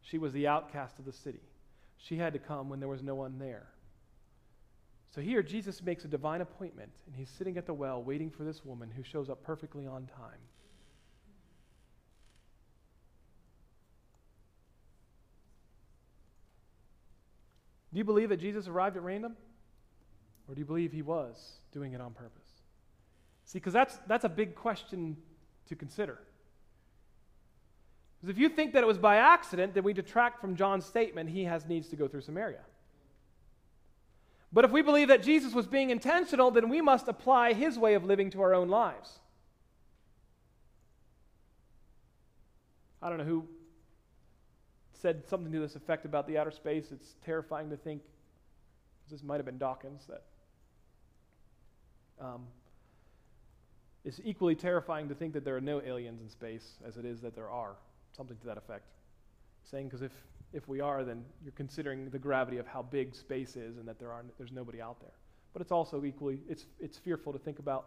[0.00, 1.42] She was the outcast of the city.
[1.98, 3.66] She had to come when there was no one there.
[5.14, 8.44] So here, Jesus makes a divine appointment, and he's sitting at the well waiting for
[8.44, 10.40] this woman who shows up perfectly on time.
[17.92, 19.36] Do you believe that Jesus arrived at random?
[20.48, 22.48] Or do you believe he was doing it on purpose?
[23.44, 25.16] See, because that's, that's a big question
[25.68, 26.18] to consider.
[28.20, 31.28] Because if you think that it was by accident, then we detract from John's statement
[31.28, 32.60] he has needs to go through Samaria.
[34.52, 37.94] But if we believe that Jesus was being intentional, then we must apply his way
[37.94, 39.18] of living to our own lives.
[43.00, 43.48] I don't know who
[45.02, 46.92] said something to this effect about the outer space.
[46.92, 48.02] It's terrifying to think,
[49.10, 50.22] this might have been Dawkins, that
[52.24, 52.46] um,
[54.04, 57.20] it's equally terrifying to think that there are no aliens in space as it is
[57.20, 57.74] that there are,
[58.16, 58.86] something to that effect.
[59.68, 60.12] Saying, because if,
[60.52, 63.98] if we are, then you're considering the gravity of how big space is and that
[63.98, 65.14] there are, there's nobody out there.
[65.52, 67.86] But it's also equally, it's, it's fearful to think about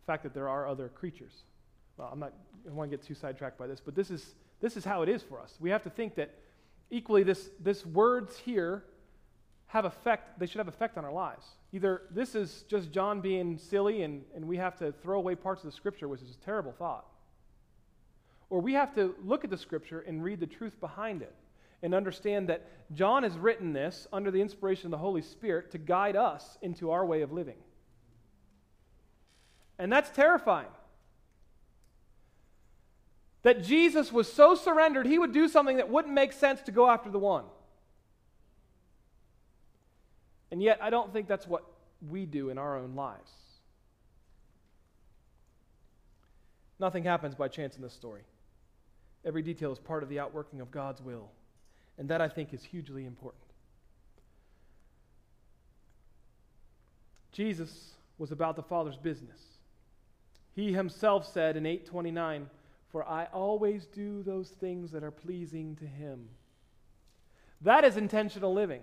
[0.00, 1.44] the fact that there are other creatures.
[1.96, 2.32] Well, I'm not,
[2.68, 5.10] I want to get too sidetracked by this, but this is, this is how it
[5.10, 5.54] is for us.
[5.60, 6.30] We have to think that
[6.90, 8.84] equally this, this words here
[9.66, 11.44] have effect, they should have effect on our lives.
[11.72, 15.64] Either this is just John being silly and, and we have to throw away parts
[15.64, 17.06] of the scripture, which is a terrible thought.
[18.50, 21.34] Or we have to look at the scripture and read the truth behind it
[21.82, 25.78] and understand that John has written this under the inspiration of the Holy Spirit to
[25.78, 27.56] guide us into our way of living.
[29.78, 30.68] And that's terrifying.
[33.42, 36.88] That Jesus was so surrendered, he would do something that wouldn't make sense to go
[36.88, 37.44] after the one.
[40.50, 41.64] And yet, I don't think that's what
[42.08, 43.30] we do in our own lives.
[46.78, 48.22] Nothing happens by chance in this story.
[49.24, 51.30] Every detail is part of the outworking of God's will.
[51.96, 53.44] And that, I think, is hugely important.
[57.30, 59.40] Jesus was about the Father's business.
[60.54, 62.48] He himself said in 829,
[62.92, 66.28] For I always do those things that are pleasing to him.
[67.62, 68.82] That is intentional living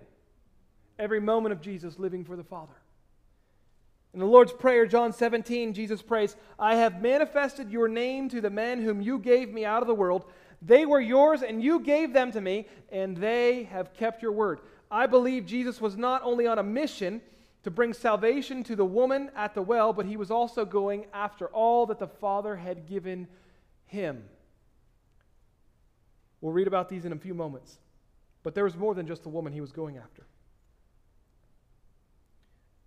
[0.98, 2.74] every moment of Jesus living for the Father.
[4.12, 8.50] In the Lord's Prayer, John 17, Jesus prays, I have manifested your name to the
[8.50, 10.24] men whom you gave me out of the world.
[10.60, 14.60] They were yours, and you gave them to me, and they have kept your word.
[14.90, 17.22] I believe Jesus was not only on a mission
[17.62, 21.46] to bring salvation to the woman at the well, but he was also going after
[21.46, 23.28] all that the Father had given
[23.90, 24.24] him.
[26.40, 27.78] We'll read about these in a few moments.
[28.42, 30.24] But there was more than just the woman he was going after.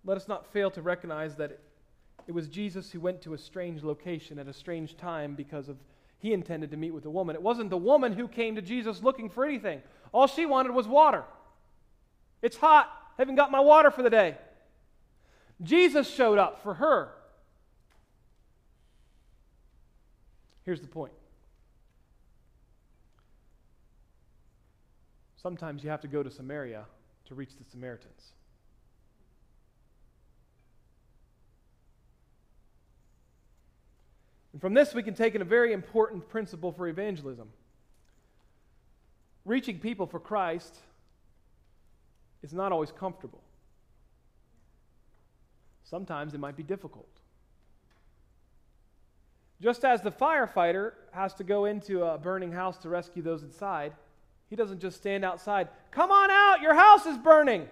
[0.04, 1.60] Let us not fail to recognize that
[2.26, 5.76] it was Jesus who went to a strange location at a strange time because of
[6.18, 7.36] he intended to meet with a woman.
[7.36, 9.82] It wasn't the woman who came to Jesus looking for anything.
[10.12, 11.24] All she wanted was water.
[12.40, 12.90] It's hot.
[13.18, 14.36] haven't got my water for the day.
[15.62, 17.12] Jesus showed up for her.
[20.64, 21.12] Here's the point.
[25.36, 26.84] Sometimes you have to go to Samaria
[27.26, 28.32] to reach the Samaritans.
[34.52, 37.48] And from this, we can take in a very important principle for evangelism.
[39.44, 40.76] Reaching people for Christ
[42.42, 43.42] is not always comfortable.
[45.82, 47.08] Sometimes it might be difficult.
[49.60, 53.92] Just as the firefighter has to go into a burning house to rescue those inside,
[54.50, 57.68] he doesn't just stand outside, come on out, your house is burning.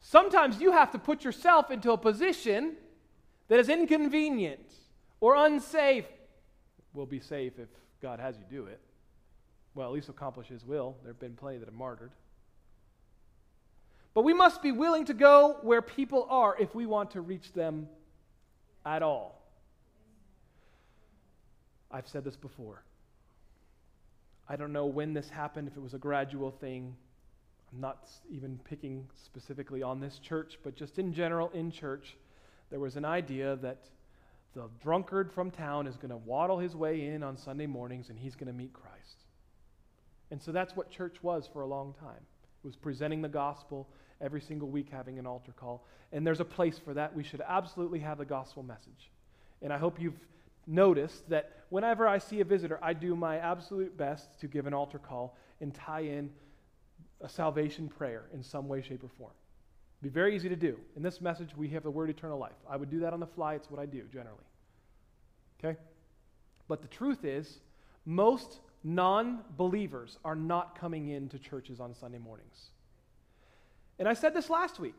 [0.00, 2.74] Sometimes you have to put yourself into a position
[3.48, 4.60] that is inconvenient
[5.20, 6.06] or unsafe
[6.92, 7.68] will be safe if
[8.00, 8.80] God has you do it.
[9.74, 10.96] Well, at least accomplish His will.
[11.02, 12.12] There have been plenty that have martyred.
[14.14, 17.52] But we must be willing to go where people are if we want to reach
[17.52, 17.88] them
[18.84, 19.42] at all.
[21.90, 22.82] I've said this before.
[24.48, 26.94] I don't know when this happened, if it was a gradual thing.
[27.72, 32.16] I'm not even picking specifically on this church, but just in general, in church
[32.70, 33.78] there was an idea that
[34.54, 38.18] the drunkard from town is going to waddle his way in on Sunday mornings and
[38.18, 39.24] he's going to meet Christ.
[40.30, 42.22] And so that's what church was for a long time.
[42.62, 43.88] It was presenting the gospel
[44.20, 45.84] every single week, having an altar call.
[46.12, 47.14] And there's a place for that.
[47.14, 49.10] We should absolutely have the gospel message.
[49.62, 50.18] And I hope you've
[50.66, 54.74] noticed that whenever I see a visitor, I do my absolute best to give an
[54.74, 56.30] altar call and tie in
[57.20, 59.32] a salvation prayer in some way, shape, or form
[60.04, 60.78] be very easy to do.
[60.96, 62.52] In this message, we have the word eternal life.
[62.68, 63.54] I would do that on the fly.
[63.54, 64.44] It's what I do generally.
[65.58, 65.78] Okay?
[66.68, 67.58] But the truth is,
[68.04, 72.70] most non believers are not coming into churches on Sunday mornings.
[73.98, 74.98] And I said this last week.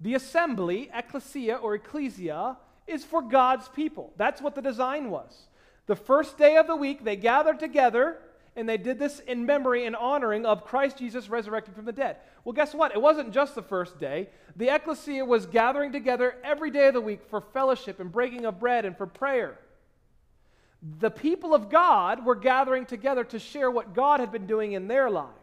[0.00, 4.12] The assembly, ecclesia or ecclesia, is for God's people.
[4.16, 5.48] That's what the design was.
[5.86, 8.18] The first day of the week, they gathered together
[8.56, 12.16] and they did this in memory and honoring of Christ Jesus resurrected from the dead.
[12.44, 12.92] Well, guess what?
[12.92, 14.30] It wasn't just the first day.
[14.56, 18.58] The ecclesia was gathering together every day of the week for fellowship and breaking of
[18.58, 19.60] bread and for prayer.
[20.98, 24.88] The people of God were gathering together to share what God had been doing in
[24.88, 25.34] their lives.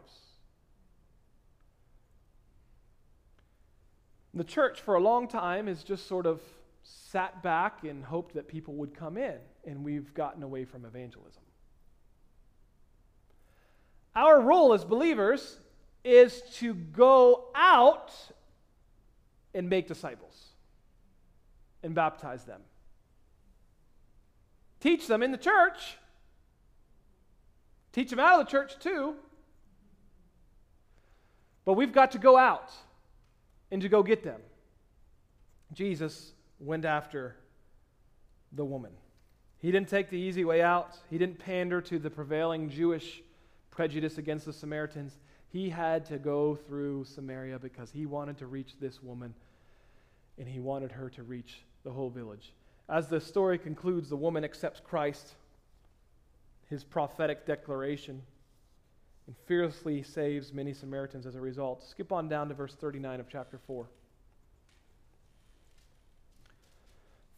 [4.36, 6.42] The church, for a long time, has just sort of
[6.84, 11.42] sat back and hoped that people would come in, and we've gotten away from evangelism.
[14.14, 15.58] Our role as believers
[16.04, 18.14] is to go out
[19.54, 20.48] and make disciples
[21.82, 22.62] and baptize them.
[24.82, 25.98] Teach them in the church.
[27.94, 29.16] Teach them out of the church too.
[31.64, 32.72] But we've got to go out
[33.72, 34.42] and to go get them.
[35.74, 37.36] Jesus went after
[38.52, 38.92] the woman.
[39.58, 43.22] He didn't take the easy way out, he didn't pander to the prevailing Jewish
[43.72, 45.18] prejudice against the Samaritans.
[45.50, 49.34] He had to go through Samaria because he wanted to reach this woman
[50.38, 52.54] and he wanted her to reach the whole village.
[52.90, 55.36] As the story concludes, the woman accepts Christ,
[56.70, 58.22] his prophetic declaration,
[59.28, 61.84] and fearlessly saves many Samaritans as a result.
[61.84, 63.88] Skip on down to verse 39 of chapter 4.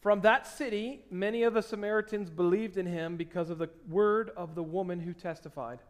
[0.00, 4.54] From that city, many of the Samaritans believed in him because of the word of
[4.54, 5.80] the woman who testified.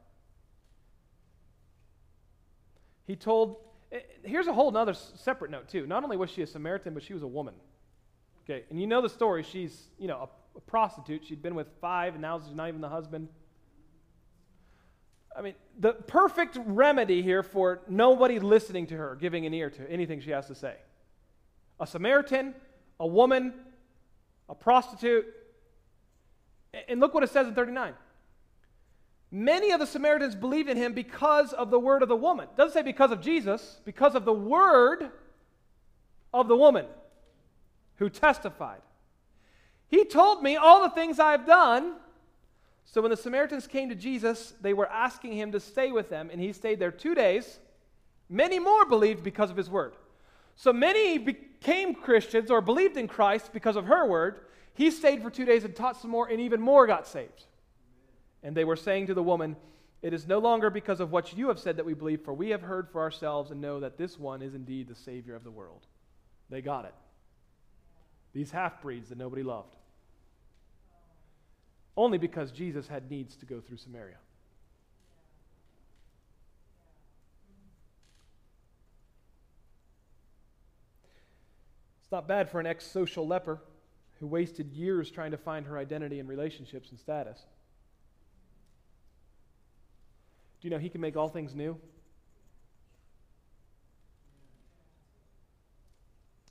[3.07, 3.57] He told,
[3.93, 5.87] eh, here's a whole other separate note, too.
[5.87, 7.55] Not only was she a Samaritan, but she was a woman.
[8.45, 9.43] Okay, and you know the story.
[9.43, 11.25] She's, you know, a, a prostitute.
[11.25, 13.29] She'd been with five, and now she's not even the husband.
[15.37, 19.91] I mean, the perfect remedy here for nobody listening to her, giving an ear to
[19.91, 20.75] anything she has to say.
[21.79, 22.55] A Samaritan,
[22.99, 23.55] a woman,
[24.49, 25.27] a prostitute.
[26.89, 27.95] And look what it says in 39.
[29.31, 32.49] Many of the Samaritans believed in him because of the word of the woman.
[32.51, 35.11] It doesn't say because of Jesus, because of the word
[36.33, 36.87] of the woman
[37.97, 38.81] who testified.
[39.89, 41.95] He told me all the things I've done.
[42.91, 46.31] So when the Samaritans came to Jesus, they were asking him to stay with them,
[46.33, 47.59] and he stayed there two days.
[48.31, 49.95] Many more believed because of his word.
[50.57, 54.41] So many became Christians or believed in Christ because of her word.
[54.73, 57.45] He stayed for two days and taught some more, and even more got saved.
[58.43, 59.57] And they were saying to the woman,
[60.01, 62.51] It is no longer because of what you have said that we believe, for we
[62.51, 65.51] have heard for ourselves and know that this one is indeed the Savior of the
[65.51, 65.87] world.
[66.49, 66.95] They got it.
[68.33, 69.77] These half breeds that nobody loved.
[71.99, 74.19] Only because Jesus had needs to go through Samaria.
[82.01, 83.61] It's not bad for an ex social leper
[84.21, 87.41] who wasted years trying to find her identity and relationships and status.
[90.61, 91.77] Do you know he can make all things new?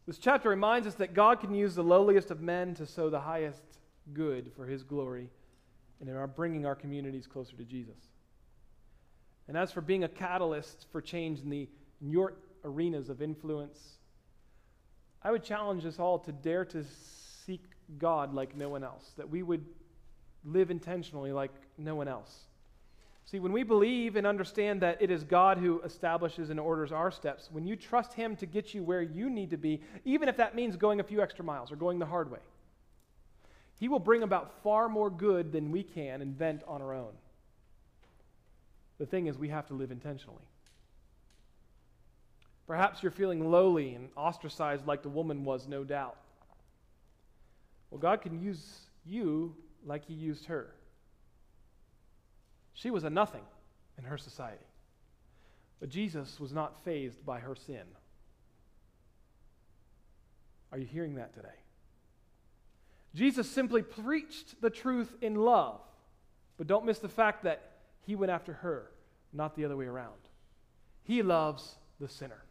[0.06, 3.22] This chapter reminds us that God can use the lowliest of men to sow the
[3.22, 3.64] highest
[4.14, 5.30] good for his glory
[6.00, 7.98] and in our bringing our communities closer to Jesus.
[9.48, 11.70] And as for being a catalyst for change in, the,
[12.02, 12.34] in your
[12.64, 13.98] arenas of influence
[15.28, 16.86] I would challenge us all to dare to
[17.46, 17.64] seek
[17.98, 19.66] God like no one else, that we would
[20.46, 22.34] live intentionally like no one else.
[23.26, 27.12] See, when we believe and understand that it is God who establishes and orders our
[27.12, 30.38] steps, when you trust Him to get you where you need to be, even if
[30.38, 32.40] that means going a few extra miles or going the hard way,
[33.80, 37.14] He will bring about far more good than we can invent on our own.
[38.98, 40.44] The thing is, we have to live intentionally.
[42.66, 46.18] Perhaps you're feeling lowly and ostracized like the woman was, no doubt.
[47.92, 49.56] Well, God can use you
[49.86, 50.74] like He used her.
[52.74, 53.44] She was a nothing
[53.98, 54.66] in her society.
[55.80, 57.84] But Jesus was not fazed by her sin.
[60.72, 61.48] Are you hearing that today?
[63.18, 65.82] Jesus simply preached the truth in love.
[66.56, 67.72] But don't miss the fact that
[68.06, 68.92] he went after her,
[69.34, 70.14] not the other way around.
[71.04, 72.44] He loves the sinner.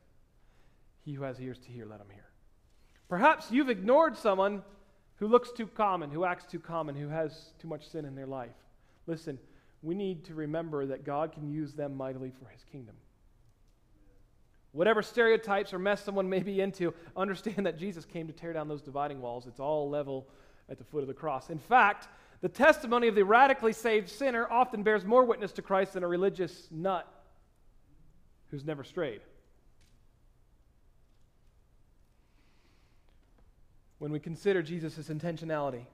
[1.04, 2.26] He who has ears to hear, let him hear.
[3.08, 4.62] Perhaps you've ignored someone
[5.16, 8.26] who looks too common, who acts too common, who has too much sin in their
[8.26, 8.56] life.
[9.06, 9.38] Listen,
[9.82, 12.96] we need to remember that God can use them mightily for his kingdom.
[14.72, 18.66] Whatever stereotypes or mess someone may be into, understand that Jesus came to tear down
[18.66, 19.46] those dividing walls.
[19.46, 20.26] It's all level
[20.68, 21.50] at the foot of the cross.
[21.50, 22.08] In fact,
[22.40, 26.08] the testimony of the radically saved sinner often bears more witness to Christ than a
[26.08, 27.06] religious nut
[28.50, 29.20] who's never strayed.
[33.98, 35.84] when we consider Jesus' intentionality,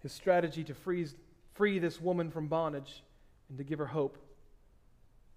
[0.00, 1.14] his strategy to freeze,
[1.54, 3.02] free this woman from bondage
[3.48, 4.18] and to give her hope,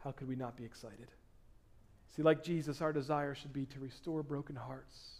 [0.03, 1.07] how could we not be excited?
[2.15, 5.14] See, like Jesus, our desire should be to restore broken hearts,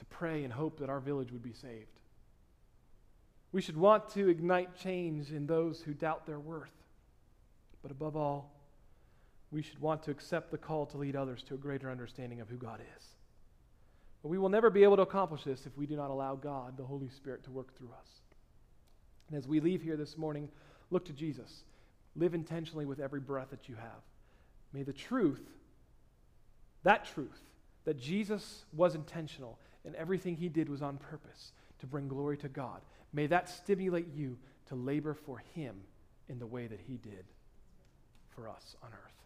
[0.00, 2.00] to pray and hope that our village would be saved.
[3.52, 6.72] We should want to ignite change in those who doubt their worth.
[7.82, 8.52] But above all,
[9.50, 12.48] we should want to accept the call to lead others to a greater understanding of
[12.48, 13.04] who God is.
[14.22, 16.76] But we will never be able to accomplish this if we do not allow God,
[16.76, 18.08] the Holy Spirit, to work through us.
[19.28, 20.48] And as we leave here this morning,
[20.90, 21.64] look to Jesus.
[22.16, 24.02] Live intentionally with every breath that you have.
[24.72, 25.42] May the truth,
[26.84, 27.40] that truth,
[27.84, 32.48] that Jesus was intentional and everything he did was on purpose to bring glory to
[32.48, 32.80] God,
[33.12, 35.76] may that stimulate you to labor for him
[36.28, 37.24] in the way that he did
[38.28, 39.19] for us on earth.